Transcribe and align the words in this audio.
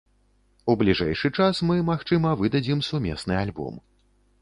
У 0.73 0.75
бліжэйшы 0.81 1.31
час 1.41 1.61
мы, 1.69 1.77
магчыма, 1.91 2.35
выдадзім 2.43 2.85
сумесны 2.91 3.33
альбом. 3.47 3.83